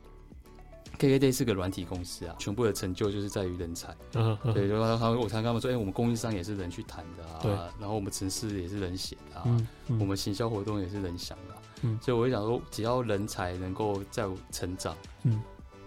[0.98, 3.94] ，KKday 是个软体公司啊，全部的成就就是在于人才。
[4.14, 9.66] 嗯，对，然后他我常跟他们说，哎，我们供应商也是人去谈的啊，对，然后我们城市也是人写的啊，
[10.00, 11.54] 我们行销活动也是人想的。
[11.82, 15.42] 嗯，所以我就想说，只要人才能够在成长，嗯，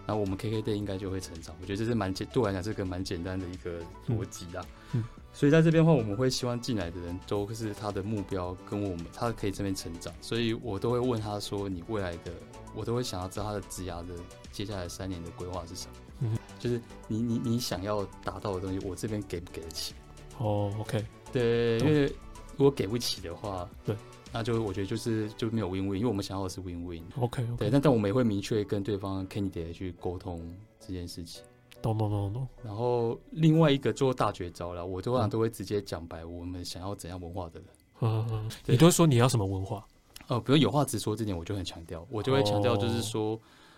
[0.05, 1.55] 那我们 KKday 应该就会成长。
[1.61, 4.65] 我觉得这是蛮简，对我来讲，这个蛮简单的一个逻辑啦。
[4.93, 5.03] 嗯。
[5.33, 10.13] 所以在这边的话，我们会希望进来的人都是他的目标跟我们，他可以这边成长。
[10.21, 12.31] 所以我都会问他说：“你未来的，
[12.73, 14.13] 我都会想要知道他的职涯的
[14.51, 15.93] 接下来三年的规划是什么？
[16.21, 19.93] 嗯，就是你你你想要达到的东西，我这边给不给得起？”
[20.39, 22.05] 哦，OK，对，因为
[22.55, 23.93] 如果给不起的话，对，
[24.37, 27.01] 那就我觉得就是就没有 win win，因为我们想要的是 win win。
[27.17, 31.41] OK，对，但但我们也会明确跟对方 candidate 去沟通这件事情。
[31.81, 37.69] 懂懂懂懂，然后另外一个做大绝招了，我通常都会直接讲白，我们想要怎样文化的人。
[38.01, 39.85] 嗯嗯，你都说你要什么文化？
[40.27, 43.35] 呃，比如有话直说这点，我就很强调，我就会强调，就是说，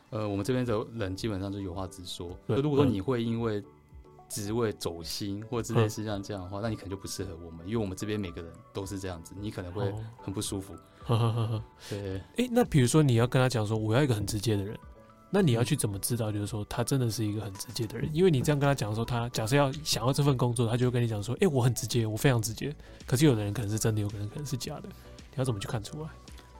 [0.10, 2.36] 哦、呃，我们这边的人基本上就有话直说。
[2.48, 3.64] 对如果说你会因为
[4.30, 10.76] 职位走心或之类是像这样的话，嗯、那你可能就不适合我们，因为我们这边每个人都是这样子，你可能会很不舒服。
[11.08, 14.78] 哦、 对，哎、欸，那比如说你要跟他讲说，我要一个很直接的人。
[15.30, 16.32] 那你要去怎么知道？
[16.32, 22.74] 就是说，他真的是一个很直接的人，因为你这样跟他讲的时候，他假设要想要这份工作，他就会跟你讲说，哎、欸，我很直接，我非常直接。
[23.06, 26.10] 可是有的人可能是真的，有可能可能是假的，你要怎么去看出来？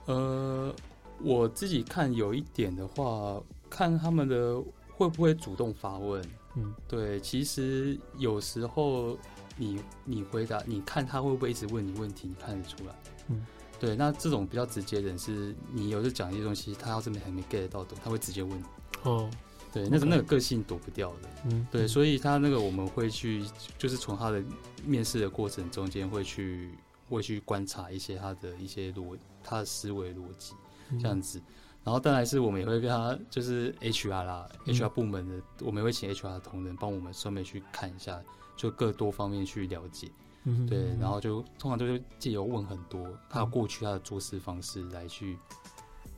[0.04, 0.74] 呃，
[1.22, 6.22] 我自己看有一点的话，看他们的会不会主动发问。
[6.56, 9.18] 嗯，对，其实有时候
[9.56, 12.94] 你你回答，你看他会不会一直问你问题，你看得出来。
[13.28, 13.46] 嗯。
[13.80, 18.60] 对，那这种比较直接的人是，你有时讲一些东西，他要是没还没 get 到懂，他会直接问。
[19.04, 19.30] 哦，
[19.72, 21.28] 对，那个.那个个性躲不掉的。
[21.44, 23.44] 嗯，对，所以他那个我们会去，
[23.78, 24.42] 就是从他的
[24.84, 26.72] 面试的过程中间会去
[27.08, 30.54] 会去观察一些他的一些逻，他的思维逻辑
[31.00, 31.38] 这样子。
[31.38, 31.44] 嗯、
[31.88, 38.20] 然后当然是我们也会跟他，就是 HR 啦、嗯、HR 部门的，我们也会请 HR 的同仁帮我们顺便去看一下，
[38.58, 40.10] 就各多方面去了解。
[40.44, 45.38] 嗯对，然后就通常都是借由问很多他过去他的做事方式来去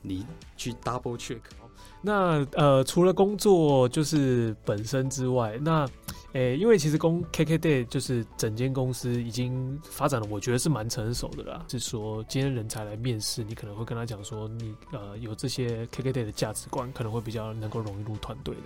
[0.02, 1.38] 你去 double check。
[2.02, 5.86] 那呃，除了工作就是本身之外，那
[6.32, 11.64] 诶，因为其实公 KKday 就是整间公司已经发展的，我觉得是蛮成熟的啦。
[11.68, 18.62] 是说今天人才来面试，你可能会跟他讲说，你呃有这些 KKday 的价值观，可能会比较能够融入团队的。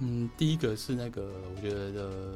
[0.00, 2.34] 嗯，第一个是那个，我觉得。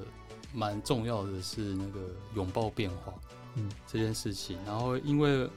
[0.53, 2.01] 蛮重要的是那个
[2.35, 3.15] 拥抱变化，
[3.55, 4.59] 嗯，这件事情。
[4.67, 5.49] 然后因为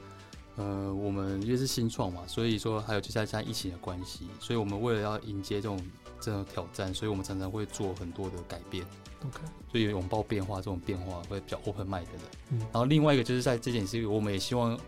[0.56, 5.80] 呃，我们因为是新创嘛，所以说还有就在加疫情的关系，所以我们为了要迎接这种
[6.20, 8.86] 这种挑战，所以我们常常会做很多的改变。
[9.26, 9.40] OK，
[9.72, 12.22] 所以拥抱变化这种变化会比较 open mind 的人。
[12.50, 14.78] 嗯，然后另外一个就是在这件事，我们也希望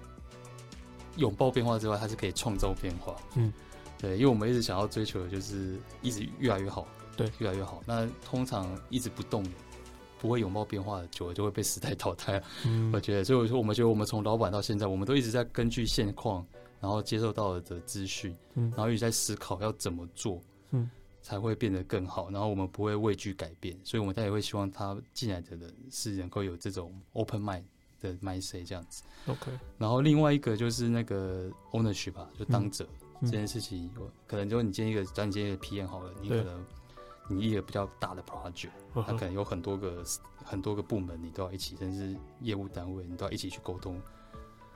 [1.17, 3.17] 拥抱变化之外，它是可以创造变化。
[3.35, 3.53] 嗯，
[3.99, 7.83] 对，因为我们一直想要追求的就是一直越来越好，对，越来越好。
[7.87, 9.51] 那通常一直不动的。
[10.19, 12.43] 不会拥抱变化的，久了就会被时代淘汰
[12.93, 16.47] 我觉得，所以我说，我们觉得，我们从老板到现在，我们都一直在根据现况，
[16.81, 20.91] 然后接受到的资讯，嗯，然后一直在思考要怎么做，嗯，
[21.23, 22.31] 才会变得更好。
[22.31, 27.65] 然后我们不会畏惧改变，所以我们大家也会希望他进来的人是能够有这种 open mind
[28.01, 29.03] 的 mindset 这样子。
[29.27, 29.51] OK。
[29.79, 32.89] 然后另外一个就是那个 ownership 吧，就当者、
[33.21, 33.91] 嗯、这件事情，
[34.27, 36.65] 可能就你今天一个，假如你今天一个 PM 好了，你可能。
[37.29, 40.03] 你一个比较大的 project，它可能有很多个
[40.45, 44.01] 很多个部门，你都要一起，甚至业务单位你都要一起去沟通。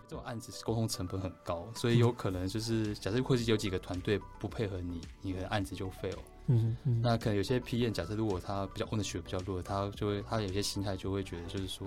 [0.08, 6.18] 这种案子沟通成本很高，所以有可能就是假设会是有几个团队不配合你，你的案子就 fail。
[6.48, 7.00] 嗯嗯。
[7.00, 11.86] 那可能有些 PM 假设如果他比较 ownership 比较弱，他就会他有些心态就会觉得就是说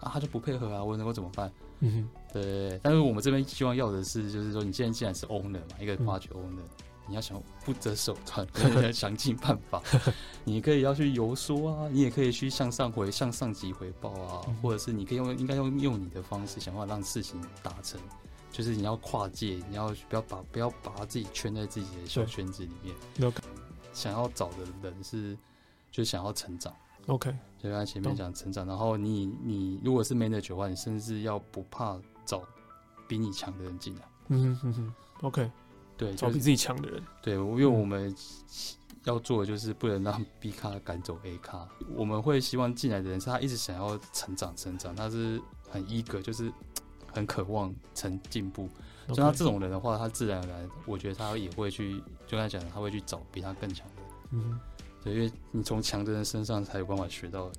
[0.00, 1.52] 啊，他就不配合啊，我能够怎么办？
[1.80, 2.08] 嗯哼。
[2.32, 6.64] 对，但是我们这边希望要的是，就是说你现在既然是 owner 嘛，一个 project owner。
[7.08, 9.82] 你要想不择手段， 你要想尽办法。
[10.44, 18.00] 你可以要去游说啊，你也可以去向上回向上级回报啊，或者是你可以用应该用用你的方式想办法让事情达成。
[18.50, 23.28] 就是你要跨界，你要不要把不要把自己圈在自己的小圈子里面。
[23.28, 23.42] OK，
[23.92, 25.36] 想要找的人是
[25.92, 26.74] 就想要成长。
[27.06, 32.42] OK，就刚才前面讲成长，然后你你如果是 manager 的话，你甚至要不怕找
[33.06, 34.02] 比你强的人进来。
[34.28, 35.50] 嗯嗯嗯，OK。
[35.98, 37.02] 对，找比自己强的人。
[37.20, 38.14] 对，因为我们
[39.04, 41.68] 要做的就是不能让 B 咖赶走 A 咖。
[41.94, 46.52] 我们会希望进来的人是他一直想要成长、成长，他是很 eager，就是
[47.12, 48.68] 很渴望成进步。
[49.08, 54.02] 像.他这种人的话，他自然而然，我觉得他也会去，就刚才讲的，他会去找比他更强的。
[54.32, 54.60] 嗯，
[55.02, 57.50] 对，因为你从强的人身上才有办法学到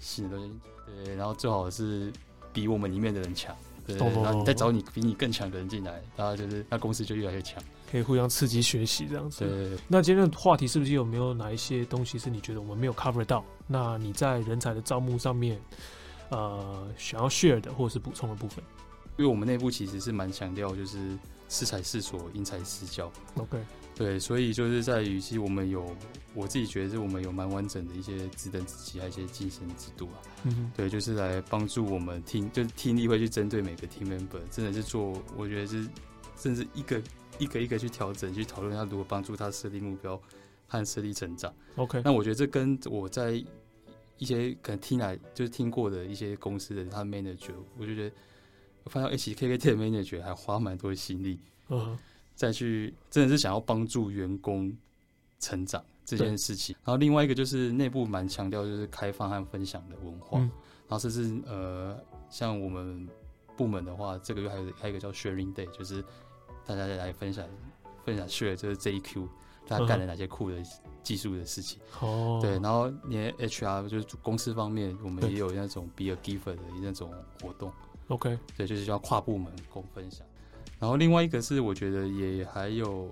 [0.00, 0.52] 新的东西。
[0.84, 2.12] 对，然后最好是
[2.52, 3.56] 比我们里面的人强。
[3.96, 7.62] 对，然后你再找你比你更强的人进来，然后就是那公司就越来越强。
[7.90, 9.46] 可以互相刺激学习这样子。
[9.46, 9.78] 对。
[9.88, 13.42] 那今天的话题是不是有没有哪一些东西是你觉得我们没有 cover 到？
[13.66, 15.58] 那你在人才的招募上面，
[16.28, 18.62] 呃，想要 share 的或者是补充的部分？
[19.18, 23.12] 因为我们内部其实是蛮强调就是适才适所，因材施教。
[23.36, 23.58] OK。
[23.94, 25.94] 对，所以就是在于，其实我们有
[26.32, 30.16] 我自己觉得是我们有蛮完整的一些职等职级，还有一些晋升制度啊。
[30.44, 30.72] 嗯哼。
[30.76, 35.86] 对，就是来帮助我们听，就是听力会去针对每个 team member，真的是做，我觉得是
[36.36, 37.02] 甚至一个。
[37.38, 40.20] 一个一个去调整，去讨论他如何帮助他设立目标
[40.66, 41.54] 和设立成长。
[41.76, 43.40] OK，那我觉得这跟我在
[44.16, 48.27] 一些可能听来就是听过的一些公司的他 manager，我就觉得我
[48.88, 51.98] 发现 HKKT 的 manager 还花蛮多心力，嗯、uh，huh.
[52.34, 54.76] 再去真的是想要帮助员工
[55.38, 56.74] 成长这件事情。
[56.84, 60.50] 然后另外一个就是内部蛮强调就是开放和分享的文化，嗯、
[60.88, 61.96] 然后甚至呃
[62.30, 63.08] 像我们。
[63.58, 66.00] 部门的话，这个月还有还有一个叫 Sharing Day，就是
[66.64, 67.44] 大家再来分享
[68.04, 69.28] 分享 share，就是这一 Q
[69.66, 70.56] 大家干了哪些酷的
[71.02, 71.80] 技术的事情。
[72.00, 77.12] 哦、嗯，对，然后连 HR 就是公司方面，我们也有那种 Be a Giver 的那种
[77.42, 77.72] 活动。
[78.08, 80.26] OK，对，就是叫跨部门共分享。
[80.78, 83.10] 然后另外一个是我觉得也还有。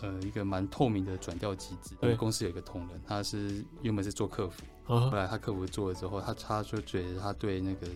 [0.00, 1.94] 呃，一个蛮透明的转调机制。
[1.98, 7.86] 对，公司有一个同仁，他是原本是做客服，后来他客服做了之后，他他就觉得他对那个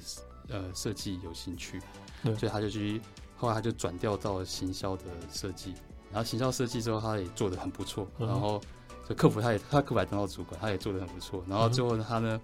[0.49, 1.79] 呃设计有兴趣，
[2.23, 3.03] 对，所以他就去，
[3.37, 5.75] 后来他就转调到行销的设计，
[6.11, 8.59] 然后行销设计之后，他也做的很不错，然后
[9.07, 12.41] 就客服他也他客服还当到主管，他也做的很不错，然后最后他呢，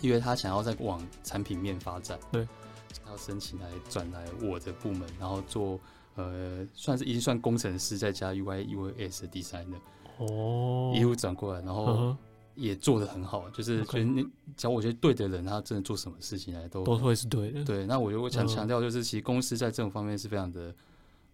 [0.00, 2.63] 因为他想要再往产品面发展，对，他
[3.06, 5.78] 要申请来转来我的部门，然后做。
[6.16, 9.80] 呃，算是已经算工程师，再加 UI、US 的 designer
[10.18, 12.16] 哦，一路转过来，然后
[12.54, 14.22] 也做的很好，就是所以你
[14.56, 17.64] 只要我觉得对的人，他真的做什么事情来都都会是对的。
[17.64, 20.72] 对，那我就想强调，就是其实公司在这种方面是非常的，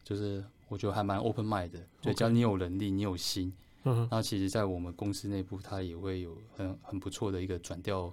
[0.02, 3.52] 就是我觉得还蛮 open mind 的，就只要你有能力，你有心，
[3.84, 8.10] 嗯，那其实，在我们公司内部，它也会有很很不错的一个转调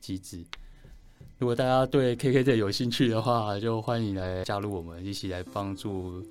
[0.00, 0.44] 机制。
[1.38, 6.24] 如果大家对 KKday 有兴趣的话，就欢迎来加入我们，一起来帮助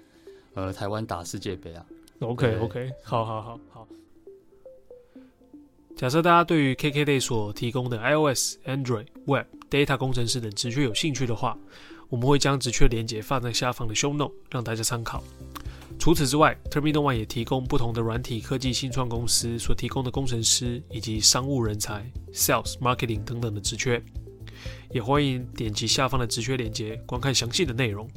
[0.54, 1.86] 呃台湾打世界杯啊。
[2.20, 3.88] OK OK，好好好好。
[5.97, 11.58] 假设大家对于 KKday 所提供的 iOS、Android、Web、Data 工程师等职缺有兴趣的话，
[12.10, 15.22] 我们会将职缺连接放在下方的 Show Note，让大家参考。
[15.99, 24.01] 除此之外，Terminal One 也提供不同的软体科技新创公司所提供的工程师以及商务人才、Sales、Marketing 等等的职缺。
[24.93, 28.07] 也欢迎点击下方的直缺链接，观看详细的内容。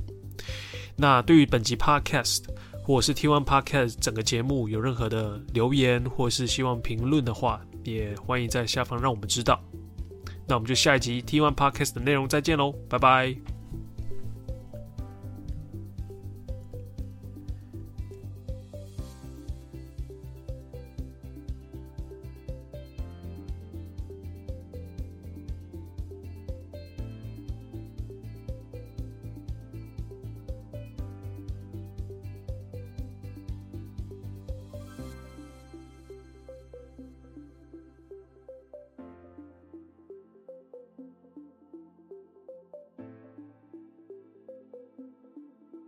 [0.96, 2.44] 那对于本集 Podcast
[2.82, 9.62] 或者是 T One Podcast 整个节目有任何的留言或是希望评论的话，也欢迎在下方让我们知道。
[10.46, 13.55] 那我们就下一集 T One Podcast 的内容再见喽，拜拜。